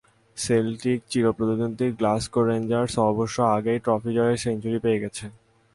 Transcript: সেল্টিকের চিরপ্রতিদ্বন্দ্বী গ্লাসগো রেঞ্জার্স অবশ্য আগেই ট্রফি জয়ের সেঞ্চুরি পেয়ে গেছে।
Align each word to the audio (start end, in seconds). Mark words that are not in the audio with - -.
সেল্টিকের 0.37 1.07
চিরপ্রতিদ্বন্দ্বী 1.11 1.87
গ্লাসগো 1.99 2.41
রেঞ্জার্স 2.49 2.93
অবশ্য 3.11 3.37
আগেই 3.55 3.79
ট্রফি 3.85 4.11
জয়ের 4.17 4.41
সেঞ্চুরি 4.43 4.79
পেয়ে 4.85 5.01
গেছে। 5.03 5.25